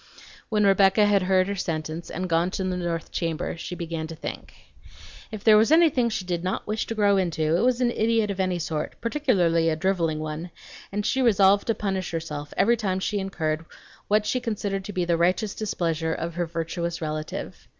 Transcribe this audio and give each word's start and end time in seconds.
When 0.49 0.65
Rebecca 0.65 1.05
had 1.05 1.21
heard 1.21 1.45
her 1.47 1.53
sentence 1.55 2.09
and 2.09 2.27
gone 2.27 2.49
to 2.49 2.63
the 2.63 2.75
north 2.75 3.11
chamber 3.11 3.55
she 3.55 3.75
began 3.75 4.07
to 4.07 4.15
think. 4.15 4.51
If 5.31 5.43
there 5.43 5.57
was 5.57 5.71
anything 5.71 6.09
she 6.09 6.25
did 6.25 6.43
not 6.43 6.65
wish 6.65 6.87
to 6.87 6.95
grow 6.95 7.17
into, 7.17 7.55
it 7.55 7.61
was 7.61 7.81
an 7.81 7.91
idiot 7.91 8.31
of 8.31 8.39
any 8.39 8.57
sort, 8.57 8.99
particularly 8.99 9.69
a 9.69 9.75
driveling 9.75 10.17
one; 10.19 10.49
and 10.91 11.05
she 11.05 11.21
resolved 11.21 11.67
to 11.67 11.75
punish 11.75 12.09
herself 12.09 12.51
every 12.57 12.77
time 12.77 12.99
she 12.99 13.19
incurred 13.19 13.63
what 14.07 14.25
she 14.25 14.39
considered 14.39 14.83
to 14.85 14.91
be 14.91 15.05
the 15.05 15.17
righteous 15.17 15.53
displeasure 15.53 16.15
of 16.15 16.33
her 16.33 16.47
virtuous 16.47 16.99
relative. 16.99 17.67